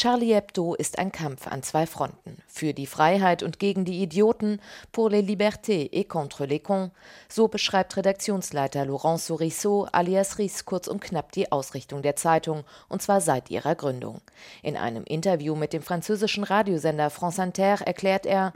[0.00, 2.36] Charlie Hebdo ist ein Kampf an zwei Fronten.
[2.46, 4.60] Für die Freiheit und gegen die Idioten,
[4.92, 6.92] pour les libertés et contre les cons.
[7.28, 13.02] So beschreibt Redaktionsleiter Laurent Souriceau alias Ries kurz und knapp die Ausrichtung der Zeitung, und
[13.02, 14.20] zwar seit ihrer Gründung.
[14.62, 18.52] In einem Interview mit dem französischen Radiosender France Inter erklärt er,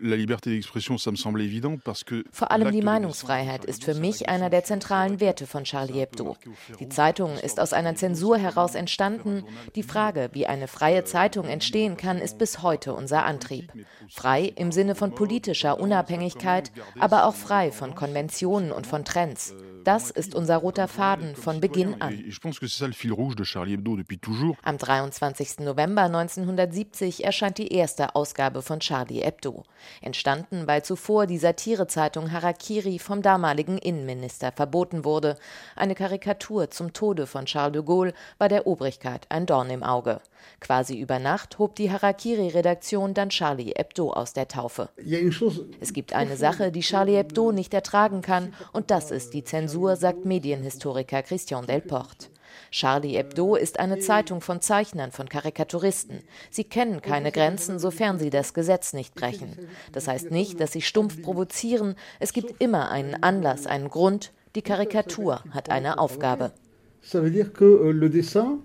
[2.30, 6.36] vor allem die Meinungsfreiheit ist für mich einer der zentralen Werte von Charlie Hebdo.
[6.78, 9.42] Die Zeitung ist aus einer Zensur heraus entstanden.
[9.74, 13.72] Die Frage, wie eine freie Zeitung Zeitung entstehen kann, ist bis heute unser Antrieb.
[14.10, 19.54] Frei im Sinne von politischer Unabhängigkeit, aber auch frei von Konventionen und von Trends.
[19.84, 22.24] Das ist unser roter Faden von Beginn an.
[24.62, 25.58] Am 23.
[25.58, 29.64] November 1970 erscheint die erste Ausgabe von Charlie Hebdo.
[30.00, 35.36] Entstanden, weil zuvor die Satirezeitung Harakiri vom damaligen Innenminister verboten wurde.
[35.74, 40.20] Eine Karikatur zum Tode von Charles de Gaulle war der Obrigkeit ein Dorn im Auge.
[40.60, 44.90] Quasi über Nacht hob die Harakiri-Redaktion dann Charlie Hebdo aus der Taufe.
[45.80, 49.71] Es gibt eine Sache, die Charlie Hebdo nicht ertragen kann, und das ist die Zensur
[49.72, 52.28] Zensur, sagt Medienhistoriker Christian Delporte.
[52.70, 56.18] Charlie Hebdo ist eine Zeitung von Zeichnern, von Karikaturisten.
[56.50, 59.56] Sie kennen keine Grenzen, sofern sie das Gesetz nicht brechen.
[59.92, 61.94] Das heißt nicht, dass sie stumpf provozieren.
[62.20, 64.32] Es gibt immer einen Anlass, einen Grund.
[64.56, 66.52] Die Karikatur hat eine Aufgabe.
[67.02, 68.58] Ça veut dire que euh, le dessin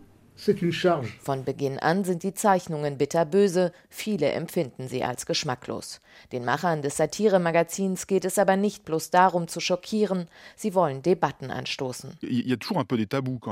[1.20, 6.00] von Beginn an sind die Zeichnungen bitterböse, viele empfinden sie als geschmacklos.
[6.32, 11.52] Den Machern des Satiremagazins geht es aber nicht bloß darum zu schockieren, sie wollen Debatten
[11.52, 12.18] anstoßen.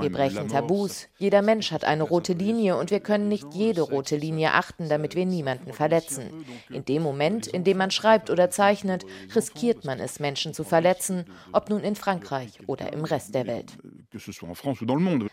[0.10, 4.16] Wir brechen Tabus, jeder Mensch hat eine rote Linie und wir können nicht jede rote
[4.16, 6.46] Linie achten, damit wir niemanden verletzen.
[6.70, 9.06] In dem Moment, in dem man schreibt oder zeichnet,
[9.36, 13.78] riskiert man es, Menschen zu verletzen, ob nun in Frankreich oder im Rest der Welt.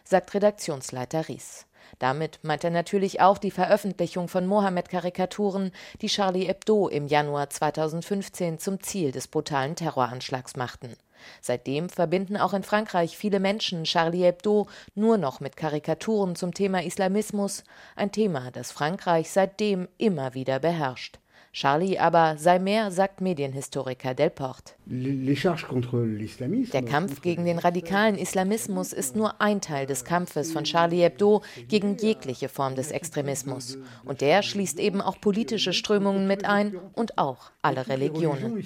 [0.05, 1.67] Sagt Redaktionsleiter Ries.
[1.99, 8.59] Damit meint er natürlich auch die Veröffentlichung von Mohammed-Karikaturen, die Charlie Hebdo im Januar 2015
[8.59, 10.97] zum Ziel des brutalen Terroranschlags machten.
[11.41, 16.83] Seitdem verbinden auch in Frankreich viele Menschen Charlie Hebdo nur noch mit Karikaturen zum Thema
[16.83, 21.22] Islamismus, ein Thema, das Frankreich seitdem immer wieder beherrscht.
[21.55, 24.73] Charlie aber sei mehr, sagt Medienhistoriker Delporte.
[24.87, 31.43] Der Kampf gegen den radikalen Islamismus ist nur ein Teil des Kampfes von Charlie Hebdo
[31.69, 33.77] gegen jegliche Form des Extremismus.
[34.05, 38.65] Und der schließt eben auch politische Strömungen mit ein und auch alle Religionen.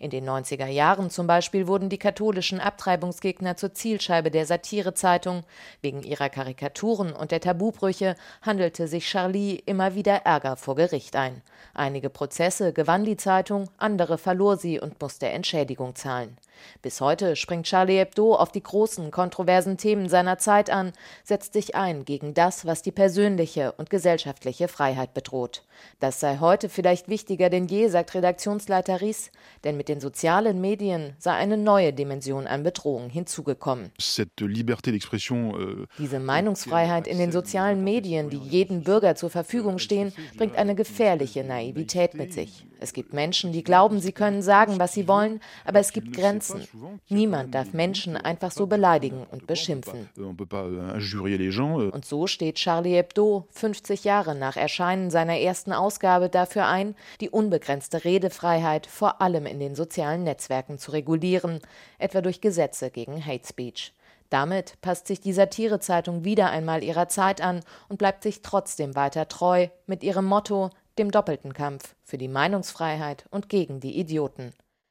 [0.00, 5.44] In den 90er Jahren zum Beispiel wurden die katholischen Abtreibungsgegner zur Zielscheibe der Satirezeitung.
[5.82, 11.42] Wegen ihrer Karikaturen und der Tabubrüche handelte sich Charlie immer wieder Ärger vor Gericht ein.
[11.74, 16.36] Einige Prozesse gewann die Zeitung, andere verlor sie und musste Entschädigung zahlen.
[16.82, 20.92] Bis heute springt Charlie Hebdo auf die großen, kontroversen Themen seiner Zeit an,
[21.24, 25.64] setzt sich ein gegen das, was die persönliche und gesellschaftliche Freiheit bedroht.
[26.00, 29.30] Das sei heute vielleicht wichtiger denn je, sagt Redaktionsleiter Ries,
[29.64, 33.90] denn mit den sozialen Medien sei eine neue Dimension an Bedrohung hinzugekommen.
[33.98, 40.74] Euh, Diese Meinungsfreiheit in den sozialen Medien, die jedem Bürger zur Verfügung stehen, bringt eine
[40.74, 42.64] gefährliche Naivität mit sich.
[42.80, 46.66] Es gibt Menschen, die glauben, sie können sagen, was sie wollen, aber es gibt Grenzen.
[47.08, 50.08] Niemand darf Menschen einfach so beleidigen und beschimpfen.
[51.92, 57.30] Und so steht Charlie Hebdo 50 Jahre nach Erscheinen seiner ersten Ausgabe dafür ein, die
[57.30, 61.60] unbegrenzte Redefreiheit vor allem in den sozialen Netzwerken zu regulieren,
[61.98, 63.92] etwa durch Gesetze gegen Hate Speech.
[64.30, 69.26] Damit passt sich die Satirezeitung wieder einmal ihrer Zeit an und bleibt sich trotzdem weiter
[69.28, 74.52] treu mit ihrem Motto dem doppelten Kampf für die Meinungsfreiheit und gegen die Idioten.